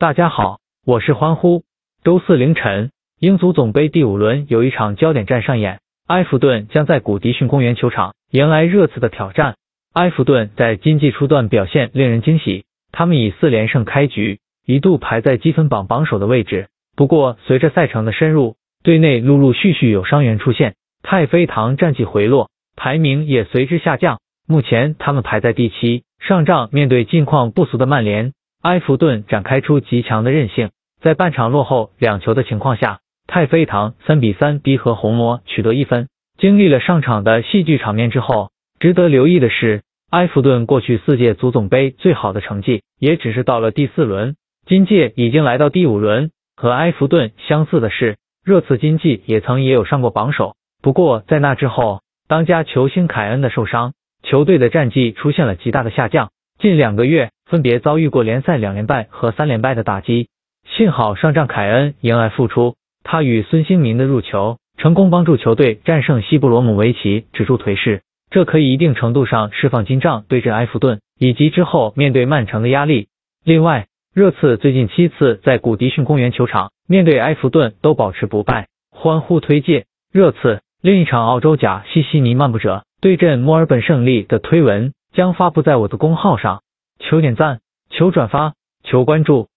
[0.00, 1.62] 大家好，我是欢呼。
[2.02, 9.56] 周四凌晨，英足总杯第五轮有一场焦点战上演，埃弗顿将在古迪逊公园球场迎来热刺的挑战。
[9.92, 16.68] 埃弗顿在经济初段表现令人惊喜，他们以四连胜开局，一度排在积分榜榜首的位置。
[16.96, 24.18] 不过，随着赛程的深入，队内陆陆续续有伤员出现，太妃糖战绩回落，排名也随之下降。
[24.48, 26.04] 目前他们排在第七。
[26.20, 28.32] 上仗面对近况不俗的曼联，
[28.62, 30.70] 埃弗顿展开出极强的韧性，
[31.00, 36.08] 在半场落后两球的情况下，太妃糖三比三逼和红魔取得一分。
[36.36, 44.36] 经历了上场的戏剧场面之后，值得留意的是，埃弗顿过去四届足总杯最好的成绩也只是到了第四轮，
[44.66, 46.30] 今届已经来到第五轮。
[46.54, 53.94] 和埃弗顿相似的是，热刺今季也曾也有上过榜首，不过在那之后，当家球星凯恩的受伤。
[54.22, 60.28] 球队的战绩出现了极大的下降，近两个月分别遭遇过联赛两连败和三连败的打击。
[60.76, 68.02] 幸好上仗凯恩迎来复出，他与孙兴民的入球成功帮助球队战胜西布罗姆维奇，止住颓势。
[68.30, 73.08] 这可以一定程度上释放金帐对阵埃弗顿以及之后面对曼城的压力。
[73.44, 78.68] 另外，热刺最近七次在古迪逊公园球场面对埃弗顿都保持不败。
[78.90, 80.60] 欢呼推介热刺。
[80.82, 82.84] 另一场澳洲甲西悉尼漫步者。
[83.00, 86.62] 对阵墨尔本胜利的推文将发布在我的公号上，
[87.00, 89.48] 求点赞，求转发，求关注。